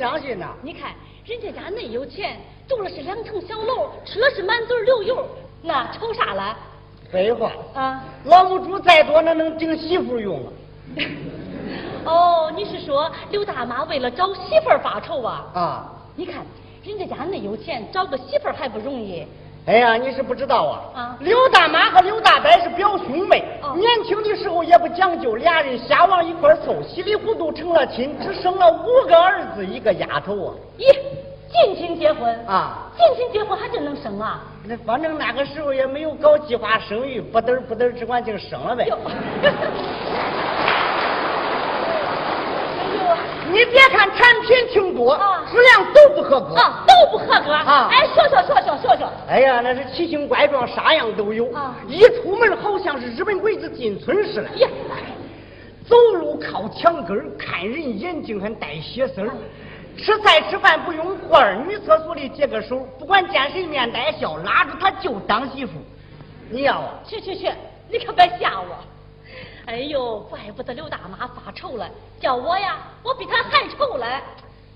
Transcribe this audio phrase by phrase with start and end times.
[0.00, 0.54] 相信呐？
[0.62, 0.92] 你看
[1.26, 5.28] 人家家恁有钱，住的是两层小楼，吃的是满嘴流油，
[5.60, 6.56] 那愁啥了？
[7.12, 8.02] 废话，啊？
[8.24, 10.48] 老母猪再多，那能顶媳妇用啊？
[12.06, 15.44] 哦，你是说刘大妈为了找媳妇儿发愁啊？
[15.54, 15.92] 啊！
[16.16, 16.46] 你看
[16.82, 19.26] 人家家恁有钱，找个媳妇儿还不容易。
[19.66, 20.80] 哎呀，你是不知道啊！
[20.94, 30.54] 啊刘大妈和刘大伯是表兄妹，哦年轻的时候也不讲究，俩人瞎往一块凑，稀里糊涂成了亲，只生了五个儿子一个丫头啊！
[30.78, 30.84] 咦，
[31.52, 32.90] 近亲结婚啊？
[32.96, 34.40] 近亲结婚还真能生啊？
[34.64, 38.88] 那反正那个时候也没有搞计划生育，不嘚不嘚，只管净生了呗。
[43.50, 46.54] 哟，你别看产品挺多，啊质量都不合格。
[46.54, 49.10] 啊，都不合格啊哎，说说说说说说。
[49.28, 51.52] 哎呀，那是奇形怪状，啥样都有。
[51.52, 54.48] 啊一出门好像是日本鬼子进村似的。
[54.58, 54.68] 呀，
[55.88, 59.30] 走路靠墙根儿，看人眼睛还带血丝儿。
[59.96, 65.72] 吃菜吃饭不用筷儿，女厕所里接个手，不管见谁面带笑，拉住他就当媳妇。
[66.48, 66.94] 你要啊？
[67.04, 67.50] 去去去，
[67.88, 68.66] 你可别吓我。
[69.66, 71.88] 哎呦，怪不得刘大妈发愁了，
[72.20, 74.06] 叫我呀，我比她还愁了。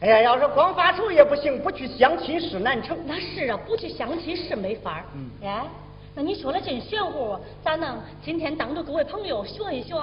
[0.00, 2.96] 哎呀，要是光发愁也不行，不去相亲是难成。
[3.06, 5.04] 那是啊，不去相亲是没法儿。
[5.14, 5.66] 嗯哎，
[6.14, 9.96] 那你说的真玄乎，咋能今天当着各位朋友学一学？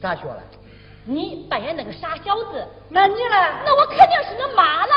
[0.00, 0.42] 咋学了？
[1.04, 3.36] 你扮演那个傻小子，那你呢？
[3.64, 4.92] 那我肯定是你妈了。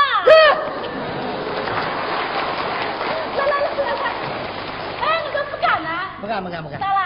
[3.36, 4.02] 来来来来来，
[5.00, 5.88] 哎，你可不干呢？
[6.20, 6.78] 不干不干不干。
[6.78, 7.03] 咋啦？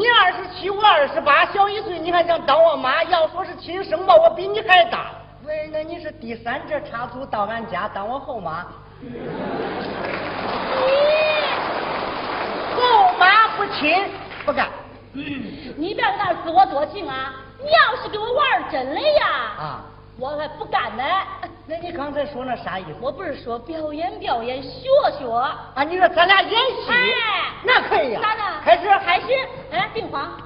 [0.00, 3.04] 你二十七，我二十八，小一岁，你还想当我妈？
[3.04, 5.10] 要说是亲生吧，我比你还大。
[5.44, 8.64] 喂，那你是第三者插足到俺家当我后妈？
[9.02, 9.12] 你
[12.74, 14.08] 后妈不亲，
[14.46, 14.70] 不干。
[15.12, 17.34] 你别在那自我多情啊！
[17.58, 19.26] 你要是给我玩儿真的呀，
[19.58, 19.84] 啊，
[20.20, 21.02] 我还不干呢。
[21.66, 22.94] 那你刚才说那啥意思？
[23.00, 24.88] 我不是说表演表演，学
[25.18, 25.26] 学。
[25.32, 28.42] 啊，你说咱俩演戏，哎，那可以呀、咋的？
[28.62, 29.26] 开始，开始。
[29.72, 30.36] 哎，病房，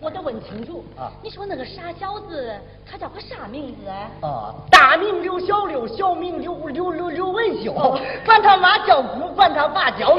[0.00, 0.84] 我得问清楚。
[0.98, 2.52] 啊你说那个傻小子，
[2.90, 3.88] 他叫个啥名字？
[4.26, 10.18] 啊，大名刘小六，小名刘刘刘刘文秀哦，管他妈叫姑，管他爸叫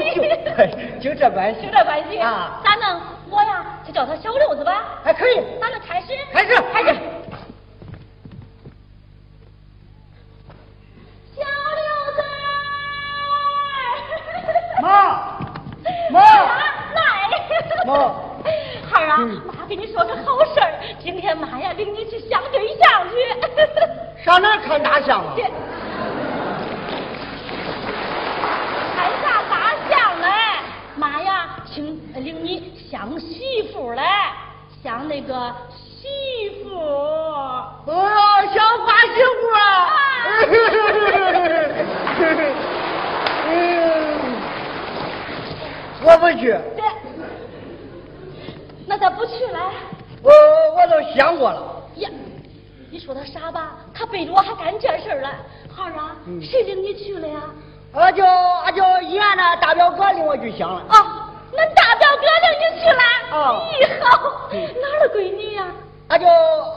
[1.02, 1.66] 就这关系。
[1.66, 3.02] 就这关系啊咋弄？
[3.28, 4.84] 我呀，就叫他小六子吧。
[5.02, 5.42] 还可以。
[5.60, 6.06] 咱们开始。
[6.32, 6.98] 开始开始。
[19.24, 20.70] 嗯妈跟你说个好事儿，
[21.02, 23.14] 今天妈呀领你去相对象去。
[24.22, 25.34] 上哪儿看大象啊？
[28.94, 30.28] 看啥大象嘞？
[30.96, 34.02] 妈呀，请领你相媳妇嘞，
[34.82, 36.76] 相那个媳妇。
[36.76, 37.82] 哦，
[38.54, 39.58] 相花媳妇啊！
[43.48, 43.50] 嗯，
[46.02, 46.42] 我不去，
[46.76, 46.82] 这，
[48.86, 49.58] 那咋不去嘞？
[50.22, 50.30] 我
[50.76, 51.62] 我都想过了。
[51.96, 52.08] 呀，
[52.90, 53.72] 你说他傻吧？
[53.94, 55.28] 他背着我还干这事儿了。
[55.74, 57.40] 孩儿啊，嗯谁领你去了呀？
[57.94, 60.82] 俺就俺就医院的大表哥领我去想了。
[60.88, 60.96] 哦，
[61.52, 63.02] 恁大表哥领你去了。
[63.32, 65.66] 哦咦好，哪儿的闺女呀？
[66.08, 66.26] 俺就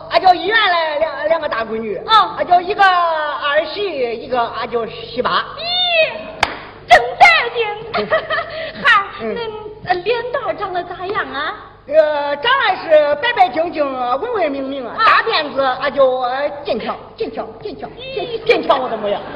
[0.09, 1.97] 俺就医院来两两个大闺女。
[2.05, 5.45] 哦俺就一个二喜，一个俺就十八。
[5.57, 6.11] 咦，
[6.87, 8.05] 真带劲！
[8.83, 9.51] 孩儿， 嗯恁
[9.85, 11.55] 呃脸蛋长得咋样啊？
[11.89, 19.21] 呃，长得是白白净净、文文明明，啊大辫子俺就呃坚强、坚强、坚强、坚坚强我的模样。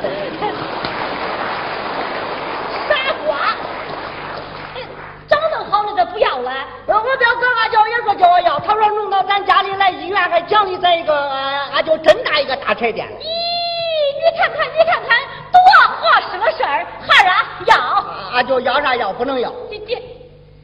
[2.90, 2.96] 傻
[3.26, 3.56] 瓜！
[4.76, 4.82] 哎
[5.30, 6.52] 长得好那个不要了。
[6.88, 13.08] 呃，我表哥俺叫也说叫我要，他说弄到咱家里来医院还奖励咱一个，呃俺就真大一个大彩电。
[13.08, 13.24] 咦，
[14.20, 15.18] 你看看，你看看，
[15.54, 15.58] 多
[15.88, 16.86] 合适个事儿！
[17.08, 18.06] 孩儿啊，要。
[18.34, 19.50] 俺就要啥要不能要，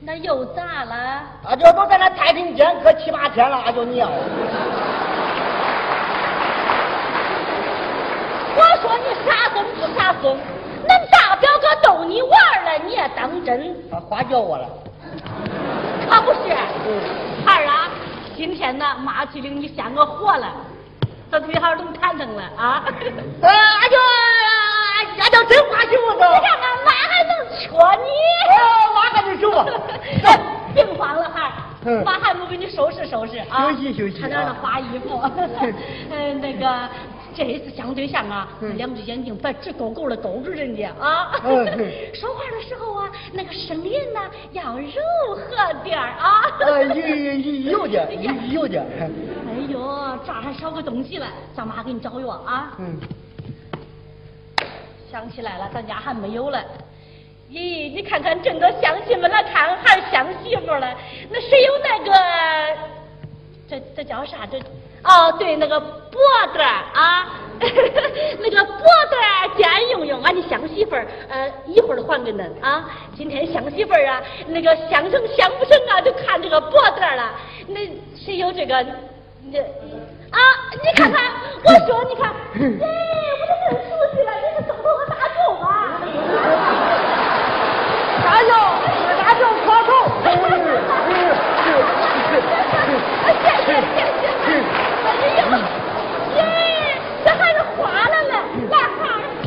[0.07, 1.21] 那又咋了？
[1.44, 4.07] 俺就都在那太平间搁七八天了，俺就你要。
[8.56, 10.33] 我说你傻孙不傻孙？
[10.88, 13.75] 恁大表哥逗你玩儿了，你也当真？
[13.92, 14.65] 他花叫我了。
[16.09, 16.56] 可不是。
[17.45, 17.89] 孩儿啊，
[18.38, 20.48] 今天呢，妈去领你先个活了，
[21.30, 22.86] 这对孩儿能谈成了啊？
[23.42, 23.98] 呃， 俺就
[25.19, 26.19] 俺就真花心了都。
[26.33, 27.68] 你看看，妈还能缺
[28.06, 28.07] 你？
[28.95, 29.65] 妈还能说。
[30.74, 31.31] 别慌了，
[32.03, 33.71] 妈还没给你收拾收拾啊。
[33.71, 34.19] 休息休息。
[34.19, 35.21] 穿点儿的花衣服。
[36.11, 36.89] 嗯， 那个。
[37.35, 38.47] 这一次相对象啊，
[38.77, 41.33] 两只眼睛白直勾勾的勾住人家啊。
[42.11, 44.19] 说话的时候啊，那个声音呢
[44.53, 46.41] 要柔和点儿啊。
[46.59, 46.83] 有
[47.75, 48.83] 有有点，有点。
[48.99, 52.73] 哎呦，这还少个东西了，咱妈给你找药啊。
[52.79, 52.97] 嗯。
[55.11, 56.59] 想起来了，咱家还没有了。
[57.49, 60.94] 咦，你看看这么多乡亲们来看，还是相媳妇了。
[61.29, 62.11] 那谁有那个？
[63.69, 64.45] 这这叫啥？
[64.51, 64.57] 这？
[65.03, 66.19] 哦，对，那个脖
[66.53, 72.89] 子啊， 那个脖段尖用用，俺的相媳妇儿，呃，一会儿还给恁啊。
[73.15, 77.31] 今天相媳妇儿啊，那个相成相不成啊，就看这个脖子了。
[77.67, 77.79] 那
[78.17, 78.85] 谁有这个？
[79.49, 80.39] 那啊，
[80.83, 81.31] 你看看，
[81.63, 82.29] 我说你看，
[82.59, 82.88] 哎，
[83.39, 85.65] 我都更熟悉了，你是中头个大舅吧？
[88.27, 88.51] 大舅，
[89.18, 89.89] 大舅磕头。
[90.21, 90.35] 谢谢
[92.35, 93.71] 谢谢。
[96.35, 96.39] 耶，
[97.24, 98.33] 这还是花了呢！
[98.69, 99.01] 来，孩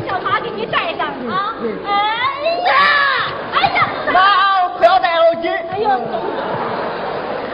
[0.09, 1.55] 叫妈给你带上啊！
[1.87, 1.89] 哎
[2.67, 2.73] 呀，
[3.53, 3.79] 哎呀，
[4.13, 4.19] 妈，
[4.79, 5.53] 不要戴了紧。
[5.73, 5.89] 哎呦，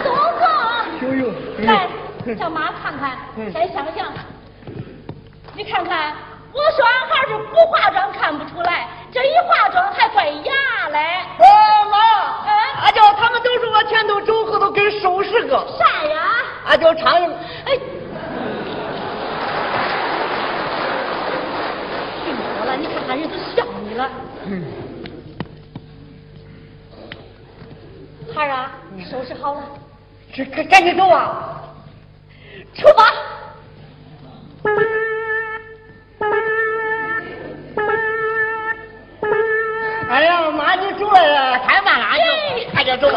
[0.05, 0.07] 走
[0.39, 0.45] 走。
[1.03, 1.21] 呦呦。
[1.59, 1.69] 来，
[2.39, 3.19] 叫妈看看，
[3.53, 4.07] 先想想。
[5.55, 6.15] 你看看，
[6.53, 10.53] 我说俺孩是不化妆看不出来，这一化妆还怪哑
[10.91, 10.99] 嘞。
[11.39, 11.97] 哎妈，
[12.47, 12.53] 哎，
[12.85, 15.67] 俺叫他们都说我前头走后头跟收拾个。
[15.79, 16.23] 啥呀？
[16.77, 17.11] 俺叫唱。
[17.65, 17.79] 哎。
[22.79, 24.11] 你看看人都笑你了，
[28.35, 28.71] 孩儿啊，
[29.11, 29.63] 收拾好了，
[30.35, 31.63] 这赶赶紧走啊，
[32.75, 33.05] 出发。
[40.11, 42.25] 哎呀妈，你走了，太慢了，哎呀
[42.75, 43.09] 快点走。
[43.09, 43.17] 丑，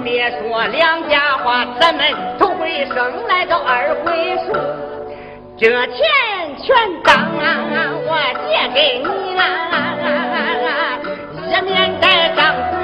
[0.02, 2.04] 别说两家话，咱们
[2.38, 4.52] 头回生来到二回熟。
[5.58, 5.98] 这钱
[6.62, 7.12] 全当
[8.06, 8.10] 我
[8.48, 9.04] 借给你
[9.34, 9.40] 了，
[11.48, 12.04] 以免带
[12.34, 12.38] 张
[12.70, 12.74] 嘴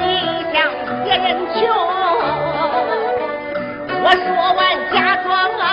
[0.53, 0.55] 向
[1.03, 1.57] 别人求。
[3.99, 4.59] 我说完，
[4.93, 5.27] 假装
[5.59, 5.65] 啊。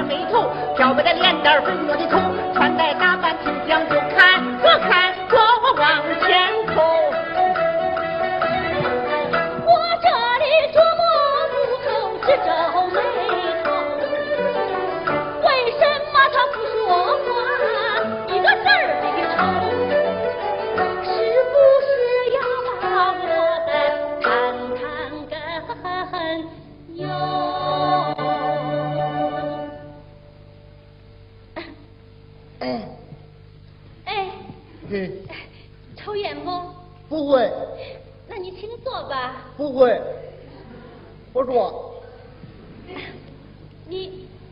[0.00, 2.20] 柳叶贴眉头，漂泊的脸蛋粉润的头，
[2.54, 2.94] 穿戴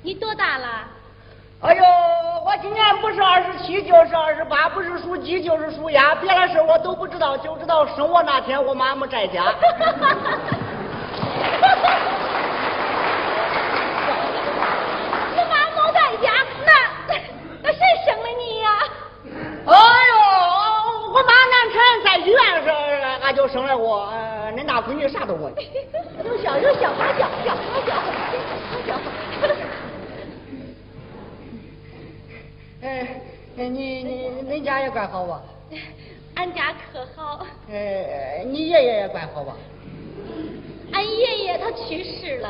[0.08, 0.66] 你你多大了？
[1.60, 1.84] 哎呦，
[2.46, 9.44] 我今年不是二十七就是二十八，不是属鸡就是属鸭，别的事我都不知道，就知道生我那天我妈没在家。
[15.36, 16.32] 你妈没在家，
[16.64, 16.72] 那
[17.62, 18.70] 那谁生的你呀、
[19.66, 19.74] 哎
[20.08, 20.14] 呦，
[21.12, 22.70] 我妈难产在医院时，
[23.22, 25.54] 俺就生了我，呃恁大闺女啥都问。
[26.24, 28.94] 有笑有笑，好笑笑好笑好笑。
[32.80, 33.20] 哎，
[33.57, 35.42] 哎你你恁家也怪好吧？
[36.34, 39.56] 俺家可好，哎，你爷爷也怪好吧？
[40.92, 42.48] 俺爷爷他去世了。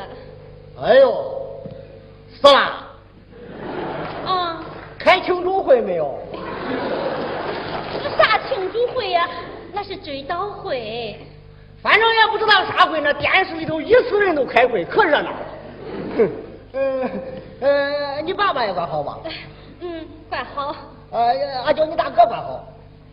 [0.81, 1.61] 哎呦，
[2.41, 2.87] 死啦！
[4.27, 4.63] 啊，
[4.99, 6.19] 开庆祝会没有？
[8.17, 9.29] 啥庆祝会呀、
[9.73, 11.17] 那是追悼会。
[11.83, 15.37] 反正也不知道啥会，那电视里头一死人都开会，可热闹了。
[16.17, 16.31] 哼，
[16.73, 17.11] 呃
[17.61, 19.19] 呃，你爸爸也怪好吧？
[19.81, 20.75] 嗯，怪好，
[21.11, 22.65] 呃，俺叫你大哥怪好，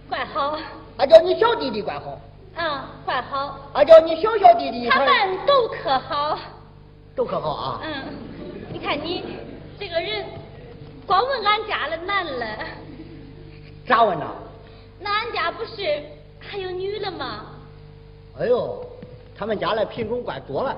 [0.09, 0.57] 怪好，
[0.97, 2.19] 俺叫你小弟弟怪好，
[2.61, 4.89] 啊，怪好，俺叫你小小弟弟。
[4.89, 6.37] 他们都可好。
[7.15, 7.79] 都可好啊。
[7.83, 8.03] 嗯，
[8.71, 9.23] 你看你
[9.79, 10.25] 这个人，
[11.07, 12.45] 光问俺家的男了，
[13.87, 14.25] 咋问呢？
[14.99, 16.03] 那俺家不是
[16.39, 17.45] 还有女的吗？
[18.39, 18.85] 哎呦，
[19.37, 20.75] 他们家的品种怪多了。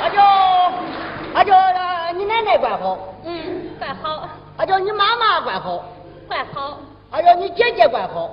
[0.00, 0.22] 俺叫
[1.34, 1.54] 俺叫
[2.58, 5.84] 怪好，嗯，怪好，俺叫你妈妈怪好，
[6.28, 6.78] 怪好，
[7.10, 8.30] 俺叫你姐姐怪好，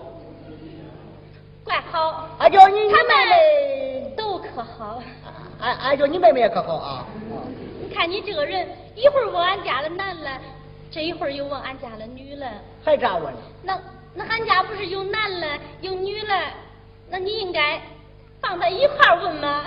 [1.63, 5.01] 怪好，俺叫你你他妹妹们，都可好。
[5.59, 7.05] 俺俺叫你妹妹也可好啊。
[7.79, 10.29] 你看你这个人，一会儿问俺家的男了，
[10.89, 12.47] 这一会儿又问俺家的女了。
[12.83, 13.39] 还咋问呢？
[13.61, 13.79] 那
[14.13, 15.47] 那俺家不是有男了
[15.81, 16.33] 有女了，
[17.09, 17.79] 那你应该
[18.41, 19.65] 放在一块儿问吗？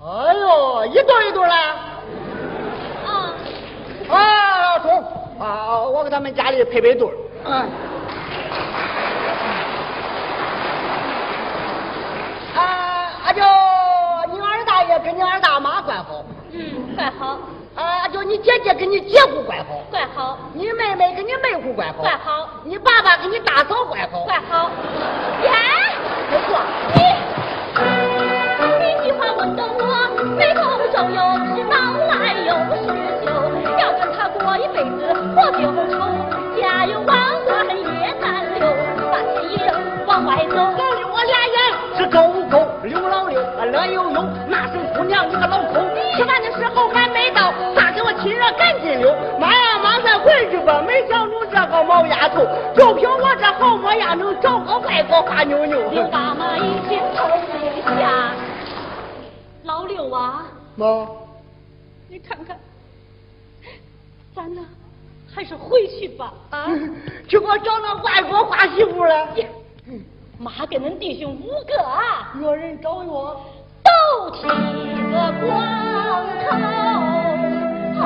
[0.00, 1.54] 哎呦，一对一对的。
[3.04, 3.34] 啊，
[4.08, 5.04] 啊，中
[5.40, 5.80] 啊！
[6.02, 7.12] 我给他们家里配配对儿。
[7.44, 7.54] 嗯。
[12.56, 13.44] 啊，俺叫
[14.32, 17.38] 你二大爷跟你二大妈怪好，嗯，怪好，
[17.76, 24.70] 啊，就你姐姐跟你姐夫怪好，怪好，你妹妹跟你妹夫怪好，怪好，你爸爸跟你大嫂怪好，怪好。
[25.44, 25.50] 耶，
[26.30, 26.60] 不错。
[28.80, 31.20] 你这句话问得我眉头皱，又
[34.84, 36.00] 我就愁。
[36.60, 38.66] 家有万贯也难留，
[39.10, 40.56] 把钱一扔往外走。
[40.56, 41.56] 老六，我俩眼
[41.96, 42.16] 是勾
[42.50, 45.80] 勾，刘老六啊乐悠悠，那声姑娘你个老抠，
[46.16, 49.10] 吃饭的时候还没到，咋给我亲热赶紧溜，
[49.40, 52.46] 妈呀妈咱回去吧，没想住这个毛丫头，
[52.76, 55.90] 就凭我这好模样能找个外国花妞妞。
[55.90, 58.32] 刘大妈已经头没下，
[59.64, 60.44] 老六啊，
[60.76, 60.86] 妈，
[62.08, 62.56] 你看看，
[64.34, 64.62] 咱呢
[65.34, 66.66] 还是回去吧啊！
[67.28, 69.28] 去给我找那外国花媳妇了。
[70.38, 73.38] 妈跟恁弟兄五个啊，约人找我。
[73.84, 75.52] 都剃个光
[77.94, 78.00] 头。